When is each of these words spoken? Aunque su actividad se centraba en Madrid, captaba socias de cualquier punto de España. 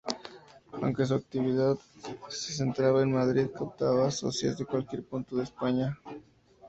Aunque 0.81 1.05
su 1.05 1.13
actividad 1.13 1.77
se 2.29 2.53
centraba 2.53 3.03
en 3.03 3.11
Madrid, 3.11 3.51
captaba 3.55 4.09
socias 4.09 4.57
de 4.57 4.65
cualquier 4.65 5.03
punto 5.03 5.35
de 5.35 5.43
España. 5.43 5.95